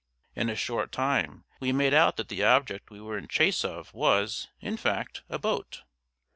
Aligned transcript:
In 0.35 0.49
a 0.49 0.55
short 0.55 0.91
time 0.91 1.45
we 1.59 1.71
made 1.71 1.93
out 1.93 2.17
that 2.17 2.27
the 2.27 2.43
object 2.43 2.89
we 2.89 2.99
were 2.99 3.19
in 3.19 3.27
chase 3.27 3.63
of 3.63 3.93
was, 3.93 4.47
in 4.59 4.75
fact, 4.75 5.21
a 5.29 5.37
boat. 5.37 5.83